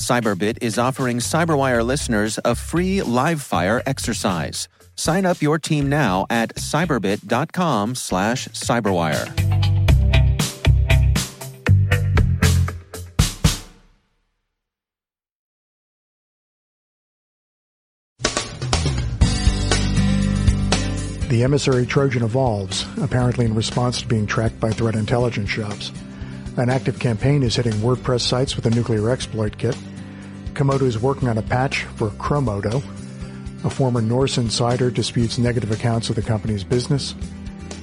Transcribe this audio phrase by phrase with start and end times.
[0.00, 4.66] Cyberbit is offering Cyberwire listeners a free live fire exercise.
[4.96, 9.28] Sign up your team now at cyberbit.com slash cyberwire.
[21.28, 25.92] The emissary Trojan evolves, apparently in response to being tracked by threat intelligence shops.
[26.56, 29.76] An active campaign is hitting WordPress sites with a nuclear exploit kit.
[30.52, 32.82] Comodo is working on a patch for Chromodo.
[33.64, 37.14] A former Norse insider disputes negative accounts of the company's business.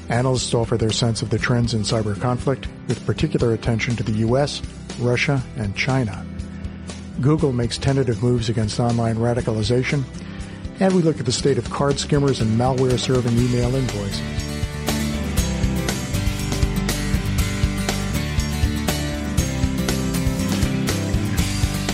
[0.09, 4.27] Analysts offer their sense of the trends in cyber conflict, with particular attention to the
[4.27, 4.61] US,
[4.99, 6.25] Russia, and China.
[7.21, 10.03] Google makes tentative moves against online radicalization,
[10.79, 14.56] and we look at the state of card skimmers and malware serving email invoices.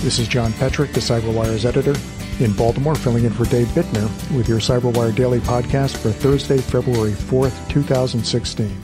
[0.03, 1.95] This is John Petrik, the CyberWire's editor,
[2.43, 7.13] in Baltimore, filling in for Dave Bittner with your CyberWire Daily Podcast for Thursday, February
[7.13, 8.77] 4th, 2016.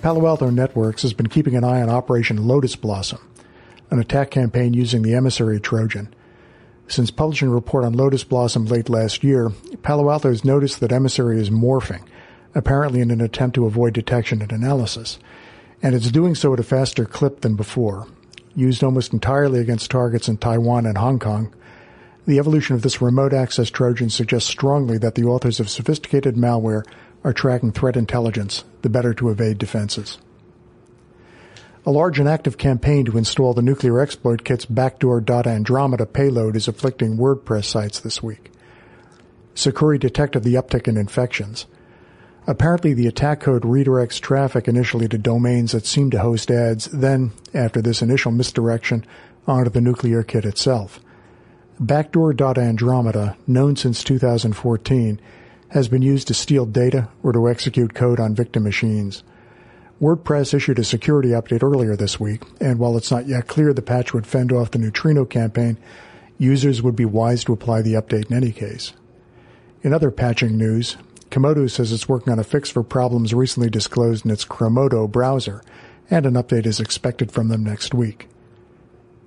[0.00, 3.18] Palo Alto Networks has been keeping an eye on Operation Lotus Blossom,
[3.90, 6.14] an attack campaign using the emissary Trojan.
[6.88, 9.50] Since publishing a report on Lotus Blossom late last year,
[9.82, 12.02] Palo Alto has noticed that emissary is morphing,
[12.54, 15.18] apparently in an attempt to avoid detection and analysis,
[15.82, 18.06] and it's doing so at a faster clip than before.
[18.54, 21.54] Used almost entirely against targets in Taiwan and Hong Kong,
[22.26, 26.84] the evolution of this remote access Trojan suggests strongly that the authors of sophisticated malware
[27.24, 30.18] are tracking threat intelligence, the better to evade defenses.
[31.84, 36.68] A large and active campaign to install the nuclear exploit kit's backdoor .andromeda payload is
[36.68, 38.52] afflicting WordPress sites this week.
[39.56, 41.66] Sucuri detected the uptick in infections.
[42.46, 47.32] Apparently, the attack code redirects traffic initially to domains that seem to host ads, then,
[47.54, 49.06] after this initial misdirection,
[49.46, 50.98] onto the nuclear kit itself.
[51.78, 55.20] Backdoor.andromeda, known since 2014,
[55.68, 59.22] has been used to steal data or to execute code on victim machines.
[60.00, 63.82] WordPress issued a security update earlier this week, and while it's not yet clear the
[63.82, 65.78] patch would fend off the Neutrino campaign,
[66.38, 68.92] users would be wise to apply the update in any case.
[69.82, 70.96] In other patching news,
[71.32, 75.62] Comodo says it's working on a fix for problems recently disclosed in its Chromodo browser,
[76.10, 78.28] and an update is expected from them next week.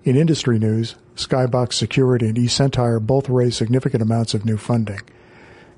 [0.03, 5.01] In industry news, Skybox Security and eSentire both raised significant amounts of new funding.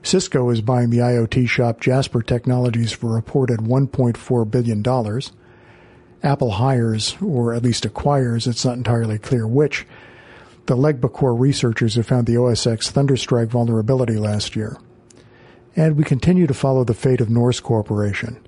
[0.04, 5.22] Cisco is buying the IoT shop Jasper Technologies for reported $1.4 billion.
[6.24, 9.88] Apple hires, or at least acquires, it's not entirely clear which,
[10.66, 14.78] the LegbaCore researchers who found the OS X Thunderstrike vulnerability last year.
[15.78, 18.40] And we continue to follow the fate of Norse Corporation.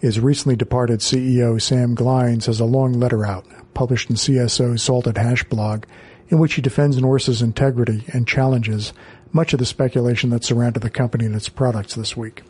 [0.00, 5.16] His recently departed CEO Sam Glines has a long letter out, published in CSO's Salted
[5.16, 5.84] Hash blog,
[6.30, 8.92] in which he defends Norse's integrity and challenges
[9.32, 12.42] much of the speculation that surrounded the company and its products this week.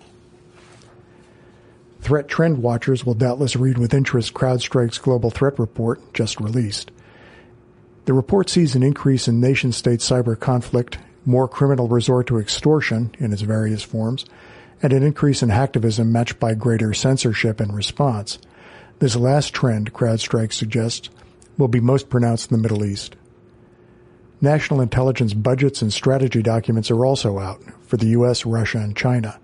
[2.01, 6.91] Threat trend watchers will doubtless read with interest CrowdStrike's Global Threat Report, just released.
[8.07, 10.97] The report sees an increase in nation state cyber conflict,
[11.29, 14.25] more criminal resort to extortion in its various forms,
[14.83, 18.39] and an increase in hacktivism matched by greater censorship in response.
[18.99, 21.11] This last trend, CrowdStrike suggests,
[21.59, 23.15] will be most pronounced in the Middle East.
[24.41, 29.39] National intelligence budgets and strategy documents are also out for the U.S., Russia, and China.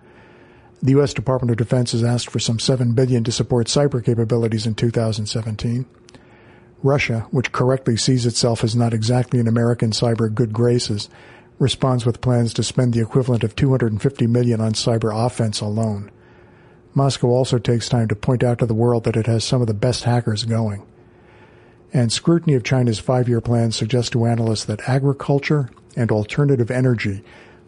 [0.83, 1.13] The U.S.
[1.13, 5.85] Department of Defense has asked for some 7 billion to support cyber capabilities in 2017.
[6.83, 11.09] Russia, which correctly sees itself as not exactly an American cyber good graces,
[11.59, 16.11] responds with plans to spend the equivalent of 250 million on cyber offense alone.
[16.95, 19.67] Moscow also takes time to point out to the world that it has some of
[19.67, 20.85] the best hackers going
[21.95, 27.23] and scrutiny of China's five year plan suggests to analysts that agriculture and alternative energy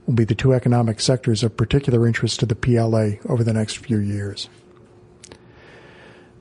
[0.05, 3.79] will be the two economic sectors of particular interest to the PLA over the next
[3.79, 4.49] few years.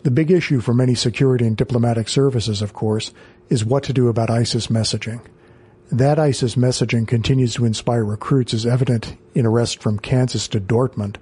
[0.01, 3.11] The big issue for many security and diplomatic services, of course,
[3.49, 5.21] is what to do about ISIS messaging.
[5.91, 11.17] That ISIS messaging continues to inspire recruits is evident in arrests from Kansas to Dortmund,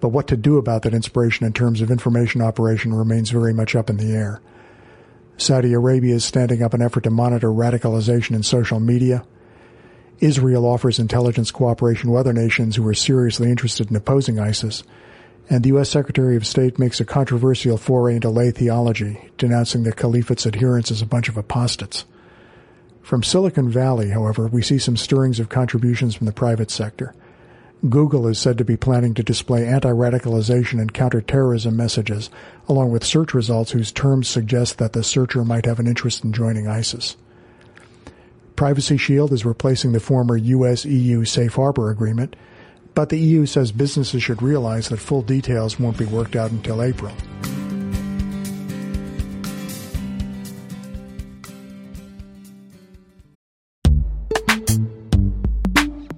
[0.00, 3.76] but what to do about that inspiration in terms of information operation remains very much
[3.76, 4.40] up in the air.
[5.36, 9.24] Saudi Arabia is standing up an effort to monitor radicalization in social media.
[10.20, 14.84] Israel offers intelligence cooperation with other nations who are seriously interested in opposing ISIS.
[15.50, 15.90] And the U.S.
[15.90, 21.02] Secretary of State makes a controversial foray into lay theology, denouncing the caliphate's adherents as
[21.02, 22.04] a bunch of apostates.
[23.08, 27.14] From Silicon Valley, however, we see some stirrings of contributions from the private sector.
[27.88, 32.28] Google is said to be planning to display anti-radicalization and counterterrorism messages,
[32.68, 36.34] along with search results whose terms suggest that the searcher might have an interest in
[36.34, 37.16] joining ISIS.
[38.56, 42.36] Privacy Shield is replacing the former US-EU Safe Harbor Agreement,
[42.94, 46.82] but the EU says businesses should realize that full details won't be worked out until
[46.82, 47.14] April.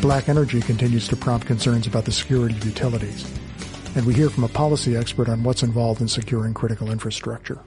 [0.00, 3.30] Black energy continues to prompt concerns about the security of utilities.
[3.94, 7.60] And we hear from a policy expert on what's involved in securing critical infrastructure.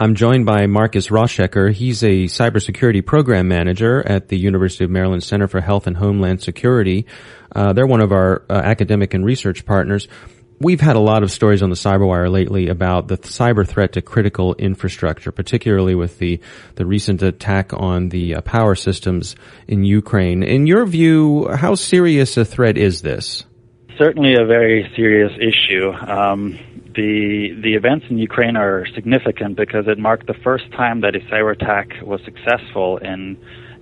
[0.00, 1.72] I'm joined by Marcus Rauschecker.
[1.72, 6.42] He's a cybersecurity program manager at the University of Maryland Center for Health and Homeland
[6.42, 7.06] Security.
[7.54, 10.08] Uh, they're one of our uh, academic and research partners.
[10.60, 14.02] We've had a lot of stories on the CyberWire lately about the cyber threat to
[14.02, 16.40] critical infrastructure, particularly with the,
[16.76, 19.34] the recent attack on the uh, power systems
[19.66, 20.42] in Ukraine.
[20.42, 23.44] In your view, how serious a threat is this?
[23.98, 25.92] Certainly a very serious issue.
[25.92, 26.58] Um,
[26.94, 31.20] the the events in Ukraine are significant because it marked the first time that a
[31.20, 33.36] cyber attack was successful in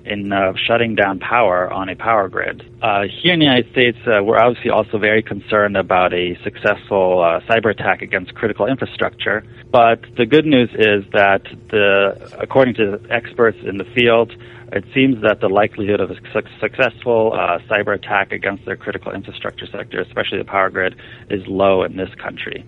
[0.05, 2.63] in uh, shutting down power on a power grid.
[2.83, 7.23] Uh, here in the United States, uh, we're obviously also very concerned about a successful
[7.23, 9.45] uh, cyber attack against critical infrastructure.
[9.71, 14.33] But the good news is that, the, according to experts in the field,
[14.73, 19.13] it seems that the likelihood of a su- successful uh, cyber attack against their critical
[19.13, 20.97] infrastructure sector, especially the power grid,
[21.31, 22.65] is low in this country.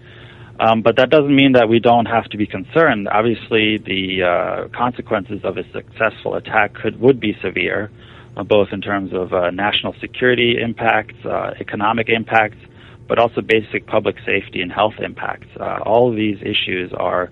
[0.61, 3.09] Um, but that doesn't mean that we don't have to be concerned.
[3.09, 7.91] Obviously, the uh, consequences of a successful attack could would be severe,
[8.37, 12.59] uh, both in terms of uh, national security impacts, uh, economic impacts,
[13.09, 15.49] but also basic public safety and health impacts.
[15.59, 17.31] Uh, all of these issues are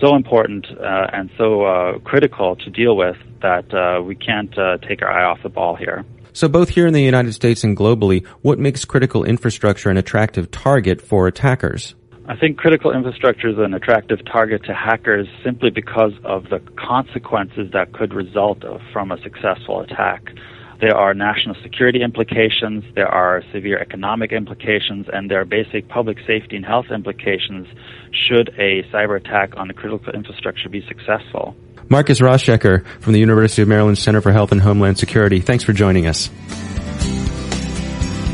[0.00, 4.54] so important uh, and so critical to deal with that we can't
[4.88, 6.04] take our eye off the ball here.
[6.32, 10.50] So both here in the United States and globally, what makes critical infrastructure an attractive
[10.50, 11.94] target for attackers?
[12.26, 17.70] I think critical infrastructure is an attractive target to hackers simply because of the consequences
[17.72, 20.32] that could result from a successful attack.
[20.80, 26.18] there are national security implications, there are severe economic implications, and there are basic public
[26.26, 27.66] safety and health implications
[28.10, 31.54] should a cyber attack on the critical infrastructure be successful.
[31.88, 35.40] Marcus Rauschecker from the University of Maryland Center for Health and Homeland Security.
[35.40, 36.28] Thanks for joining us.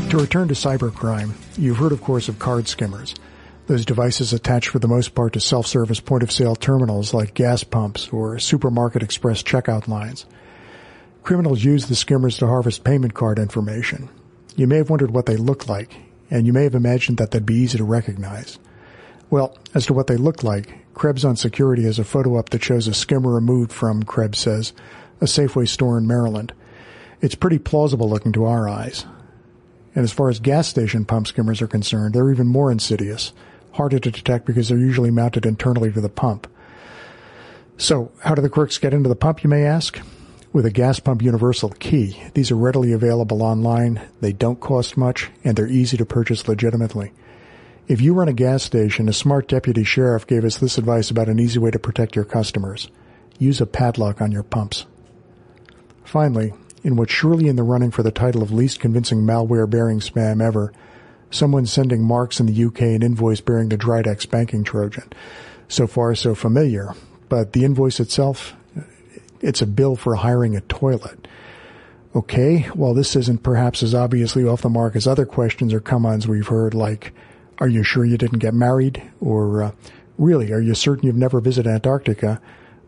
[0.09, 3.15] To return to cybercrime, you've heard, of course, of card skimmers.
[3.71, 8.37] Those devices attach for the most part to self-service point-of-sale terminals like gas pumps or
[8.37, 10.25] supermarket express checkout lines.
[11.23, 14.09] Criminals use the skimmers to harvest payment card information.
[14.57, 15.95] You may have wondered what they look like,
[16.29, 18.59] and you may have imagined that they'd be easy to recognize.
[19.29, 22.65] Well, as to what they look like, Krebs on Security has a photo up that
[22.65, 24.73] shows a skimmer removed from, Krebs says,
[25.21, 26.51] a Safeway store in Maryland.
[27.21, 29.05] It's pretty plausible looking to our eyes.
[29.95, 33.31] And as far as gas station pump skimmers are concerned, they're even more insidious,
[33.73, 36.47] harder to detect because they're usually mounted internally to the pump.
[37.77, 39.99] So, how do the crooks get into the pump, you may ask?
[40.53, 45.31] With a gas pump universal key, these are readily available online, they don't cost much,
[45.43, 47.13] and they're easy to purchase legitimately.
[47.87, 51.29] If you run a gas station, a smart deputy sheriff gave us this advice about
[51.29, 52.89] an easy way to protect your customers.
[53.39, 54.85] Use a padlock on your pumps.
[56.03, 59.99] Finally, in what's surely in the running for the title of least convincing malware bearing
[59.99, 60.71] spam ever,
[61.31, 65.11] someone sending Marks in the UK an invoice bearing the Dridex banking Trojan.
[65.67, 66.93] So far, so familiar.
[67.29, 68.55] But the invoice itself,
[69.39, 71.27] it's a bill for hiring a toilet.
[72.13, 76.05] Okay, well, this isn't perhaps as obviously off the mark as other questions or come
[76.05, 77.13] ons we've heard, like,
[77.59, 79.01] are you sure you didn't get married?
[79.21, 79.71] Or, uh,
[80.17, 82.41] really, are you certain you've never visited Antarctica?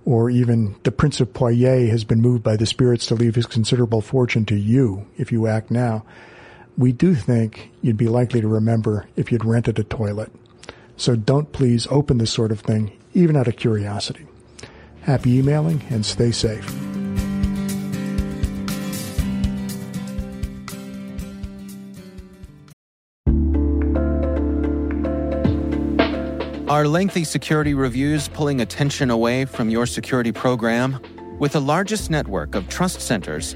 [0.05, 3.45] or even the Prince of Poitiers has been moved by the spirits to leave his
[3.45, 6.03] considerable fortune to you if you act now,
[6.77, 10.31] we do think you'd be likely to remember if you'd rented a toilet.
[10.97, 14.25] So don't please open this sort of thing, even out of curiosity.
[15.01, 16.69] Happy emailing and stay safe.
[26.69, 30.99] Are lengthy security reviews pulling attention away from your security program?
[31.37, 33.55] With the largest network of trust centers,